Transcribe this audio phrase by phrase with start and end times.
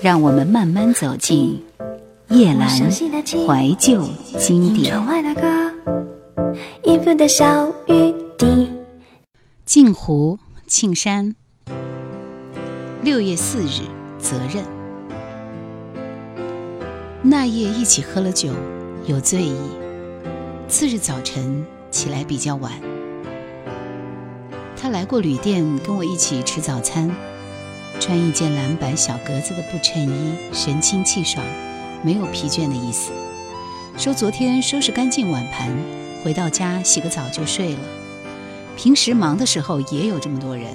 [0.00, 1.60] 让我们慢慢走进
[2.28, 4.04] 夜阑怀旧
[4.38, 4.94] 经典。
[9.64, 10.38] 镜湖
[10.68, 11.34] 庆山，
[13.02, 13.82] 六月四日，
[14.20, 14.64] 责任。
[17.20, 18.50] 那夜一起喝了酒，
[19.06, 19.56] 有醉意。
[20.68, 22.70] 次日早晨起来比较晚，
[24.80, 27.10] 他来过旅店，跟我一起吃早餐。
[28.00, 31.44] 穿一件蓝白小格子的布衬衣，神清气爽，
[32.02, 33.10] 没有疲倦的意思。
[33.96, 35.68] 说昨天收拾干净碗盘，
[36.24, 37.80] 回到家洗个澡就睡了。
[38.76, 40.66] 平时忙的时候也有这么多人，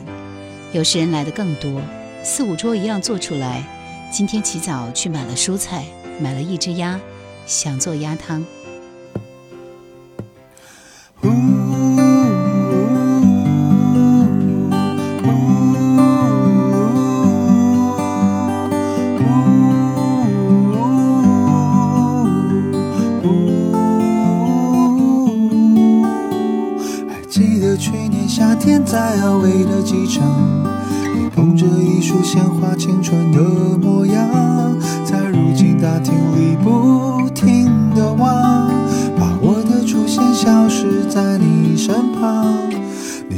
[0.73, 1.81] 有时人来的更多，
[2.23, 3.63] 四五桌一样做出来。
[4.11, 5.85] 今天起早去买了蔬菜，
[6.19, 6.99] 买了一只鸭，
[7.47, 8.45] 想做鸭汤。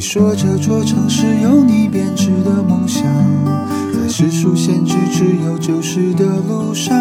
[0.07, 3.03] 说这座城市有你编织的梦想，
[3.91, 6.93] 在时速限制只有九十的路上，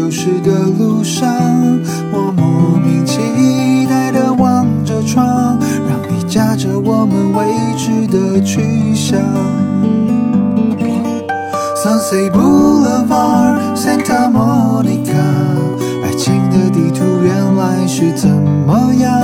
[0.00, 1.26] 丢失的路上，
[2.12, 9.18] 我莫名期待的望着窗，让你驾着我们未知的去向。
[11.82, 15.18] Sunset Boulevard, Santa Monica,
[16.04, 19.20] 爱情的地图原来是怎么样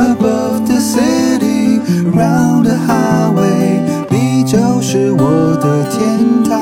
[0.00, 1.78] ？Above the city,
[2.10, 3.78] round the highway,
[4.10, 6.58] 你就是我的天堂。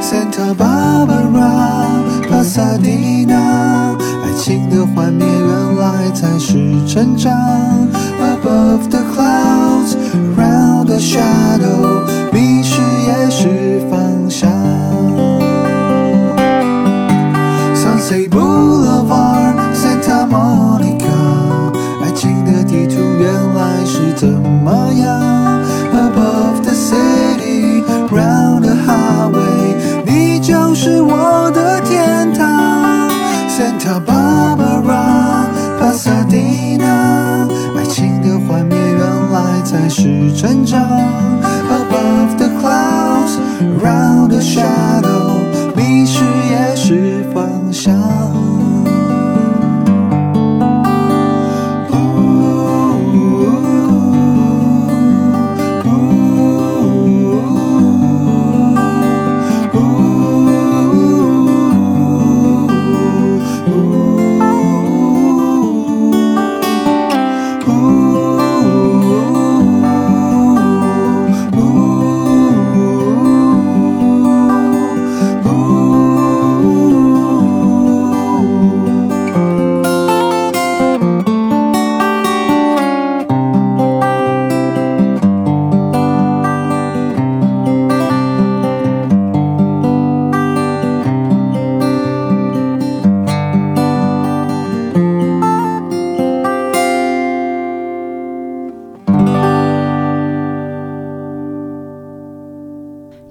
[0.00, 1.35] Santa Barbara。
[2.56, 3.92] 萨蒂娜，
[4.24, 6.54] 爱情的幻灭，原来才是
[6.88, 7.85] 成长。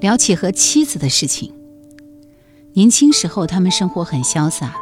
[0.02, 1.52] 聊起和妻子的事情。
[2.74, 4.74] 年轻时候，他们生活很潇洒，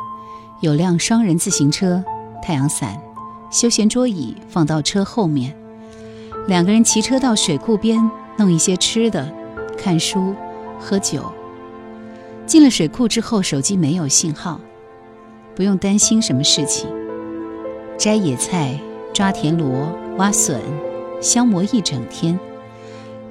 [0.62, 2.04] 有辆双人自行车，
[2.42, 3.00] 太阳伞，
[3.52, 5.56] 休闲桌椅放到车后面，
[6.48, 9.32] 两个人骑车到水库边弄一些吃的，
[9.78, 10.34] 看书，
[10.80, 11.32] 喝酒。
[12.46, 14.60] 进了水库之后，手机没有信号，
[15.56, 16.90] 不用担心什么事情。
[17.98, 18.78] 摘野菜，
[19.14, 19.88] 抓田螺，
[20.18, 20.60] 挖笋，
[21.22, 22.38] 消磨一整天。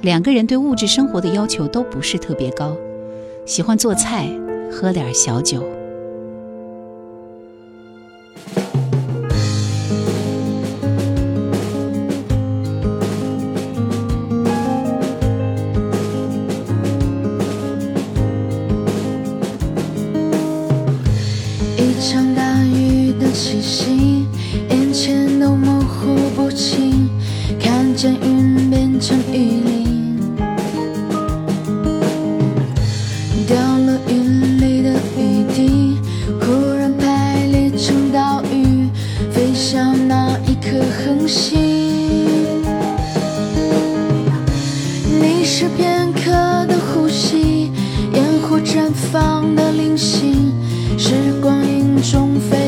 [0.02, 2.76] 两个人对物质生活的要求都不是特别高，
[3.46, 4.28] 喜欢做菜，
[4.70, 5.81] 喝点小酒。
[52.02, 52.61] 中飞。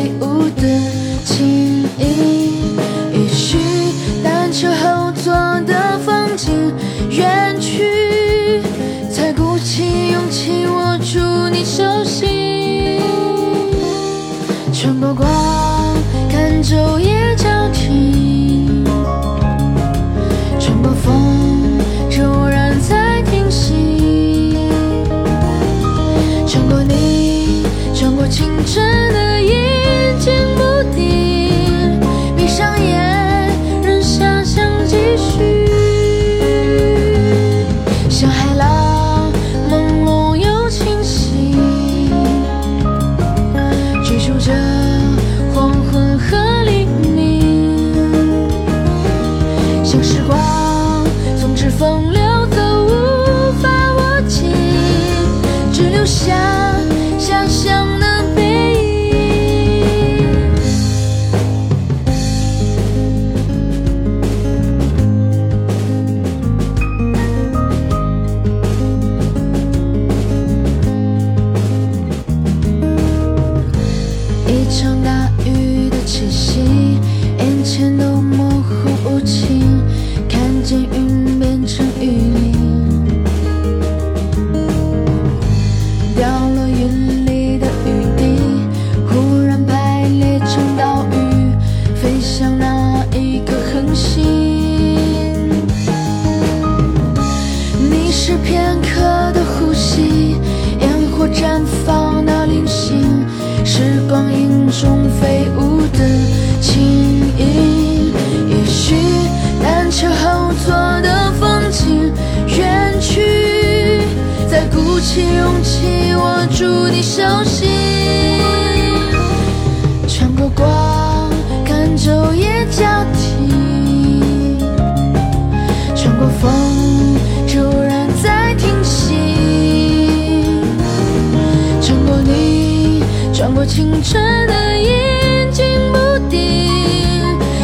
[133.67, 137.23] 青春的眼睛不定，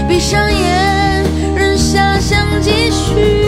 [0.09, 3.40] 闭上眼，任遐想继续。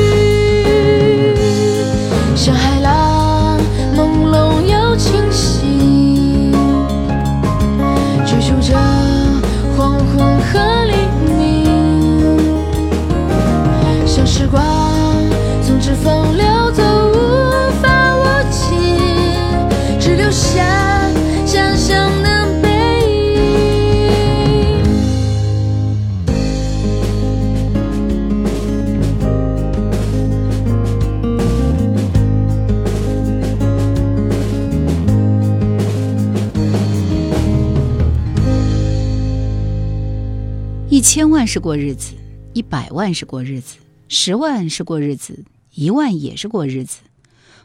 [41.13, 42.15] 千万是过日子，
[42.55, 43.77] 一百万是过日子，
[44.09, 47.01] 十万是过日子，一万也是过日子。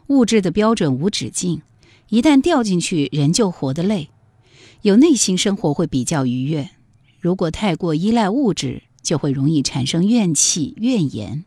[0.08, 1.62] 物质的标准无止境，
[2.10, 4.10] 一旦掉进去，人就活得累。
[4.82, 6.72] 有内心生活会比较愉悦，
[7.22, 11.46] 如果太过依赖物质，就会容易产生怨气、怨言。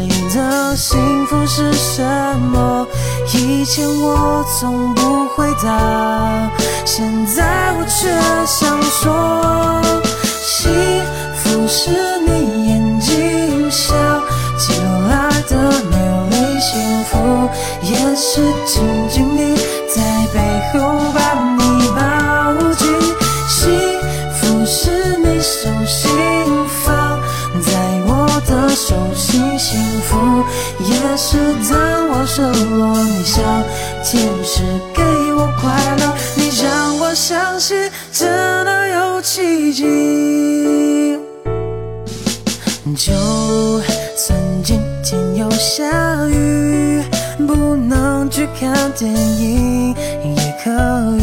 [0.00, 2.02] 你的幸福是什
[2.52, 2.86] 么？
[3.34, 6.50] 以前我从不回答，
[6.84, 8.08] 现在我却
[8.46, 9.90] 想说，
[10.40, 10.70] 幸
[11.38, 11.90] 福是
[12.20, 13.92] 你眼睛笑
[14.58, 15.56] 起来的
[15.90, 17.48] 美丽，幸福
[17.82, 21.57] 也是静静地在背后伴。
[30.80, 31.36] 也是
[31.70, 33.62] 当我失落，你像
[34.04, 34.62] 天使
[34.94, 35.02] 给
[35.34, 38.28] 我快乐，你让我相信真
[38.64, 41.18] 的有奇迹。
[42.96, 43.12] 就
[44.16, 45.84] 算今天又下
[46.28, 47.02] 雨，
[47.46, 49.90] 不能去看电影，
[50.34, 50.70] 也可
[51.16, 51.17] 以。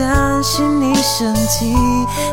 [0.00, 1.74] 担心你身体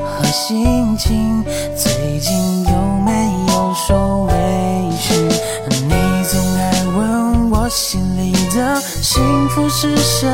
[0.05, 1.43] 和心情，
[1.75, 4.33] 最近有没有受委
[4.97, 5.13] 屈？
[5.83, 10.25] 你总爱问我心里的幸福是什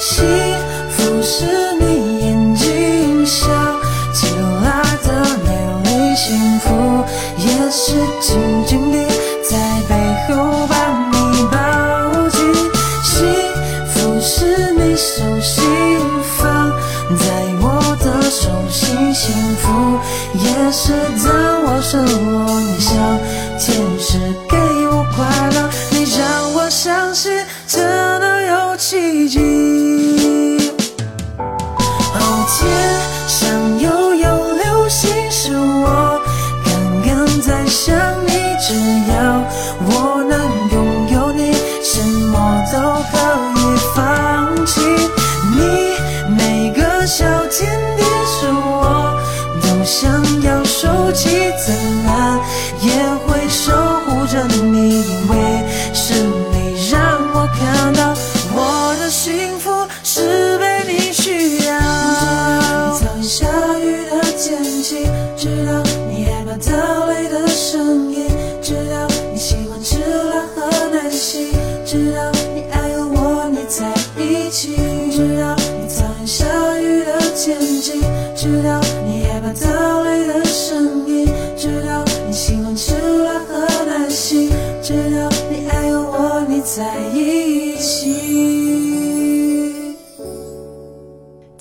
[0.00, 0.26] 幸
[0.88, 1.65] 福是。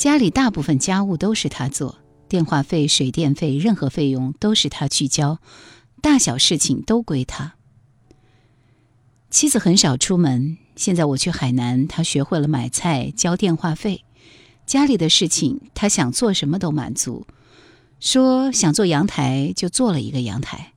[0.06, 1.98] 家里大部分家务都是他做，
[2.30, 5.40] 电话费、水电费，任何费用都是他去交，
[6.00, 7.56] 大小事情都归他。
[9.32, 14.06] 妻子很少出门，现在我去海南，他学会了买菜、交电话费，
[14.68, 17.26] 家里的事情他想做什么都满足，
[18.00, 20.74] 说想做阳台就做了一个阳台。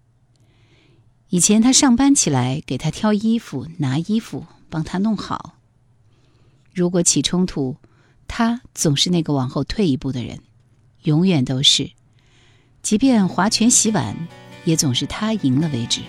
[1.29, 5.59] 以前他上班起来，给他挑衣服、拿衣服，帮他弄好。
[6.73, 7.77] 如果起冲突，
[8.29, 10.41] 他总是那个往后退一步的人，
[11.03, 11.91] 永远都是，
[12.83, 14.15] 即便划拳洗碗，
[14.65, 16.03] 也总是他赢了为止。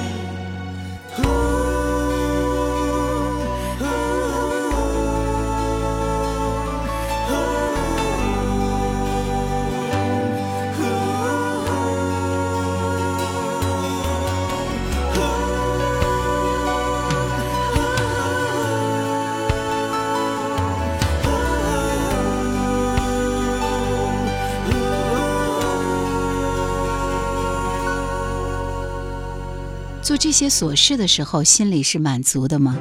[30.01, 32.75] 做这些琐事的时候，心里是满足的吗？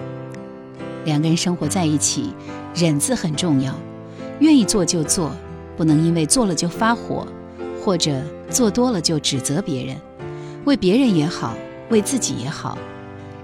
[1.04, 2.32] 两个人生活在一起，
[2.74, 3.74] 忍字很重要。
[4.40, 5.30] 愿意做就做，
[5.76, 7.26] 不能因为做了就发火，
[7.84, 9.96] 或者做多了就指责别人。
[10.64, 11.54] 为别人也好，
[11.90, 12.78] 为自己也好，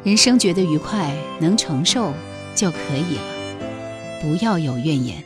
[0.05, 2.15] 人生觉得愉快，能承受
[2.55, 3.59] 就可以了，
[4.23, 5.23] 不要有怨言。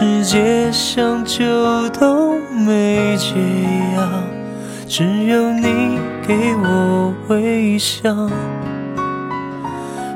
[0.00, 1.44] 世界像酒
[1.88, 3.34] 都没解
[3.96, 4.08] 药，
[4.86, 8.00] 只有你给我微笑。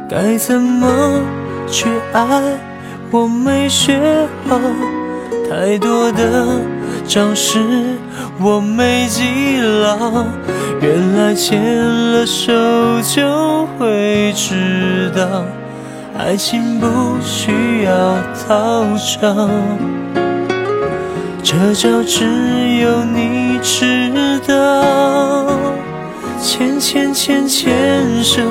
[0.09, 1.21] 该怎么
[1.67, 2.41] 去爱，
[3.11, 3.99] 我没学
[4.49, 4.57] 好，
[5.51, 6.61] 太多的
[7.05, 7.59] 招式
[8.41, 10.25] 我没记牢，
[10.81, 12.53] 原来牵了手
[13.01, 15.45] 就会知道。
[16.19, 16.87] 爱情不
[17.23, 19.51] 需要道长，
[21.43, 22.19] 这招只
[22.81, 24.13] 有你知
[24.47, 25.49] 道。
[26.39, 28.43] 牵牵牵牵手，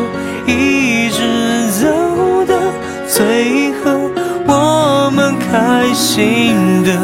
[0.47, 1.89] 一直走
[2.47, 2.56] 到
[3.08, 4.10] 最后，
[4.47, 6.97] 我们开心的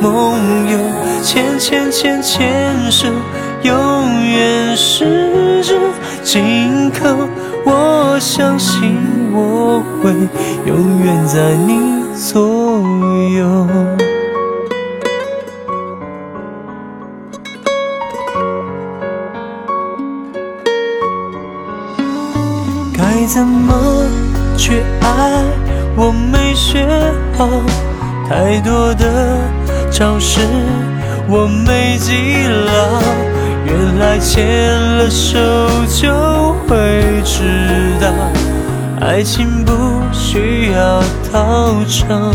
[0.00, 0.78] 梦游。
[1.24, 3.08] 牵牵牵牵手，
[3.62, 3.74] 永
[4.30, 5.76] 远十指
[6.22, 7.28] 紧扣。
[7.66, 8.98] 我相信
[9.32, 10.12] 我会
[10.66, 12.84] 永远在你左
[13.30, 13.66] 右。
[22.92, 24.04] 该怎么
[24.58, 25.44] 去爱？
[25.96, 26.86] 我没学
[27.36, 27.48] 好，
[28.28, 29.38] 太多的
[29.90, 30.40] 招式
[31.28, 32.12] 我没记
[32.46, 33.23] 牢。
[33.76, 34.46] 原来牵
[34.98, 35.36] 了手
[35.88, 36.76] 就会
[37.24, 37.68] 知
[38.00, 38.08] 道，
[39.00, 39.72] 爱情不
[40.12, 42.32] 需要讨场，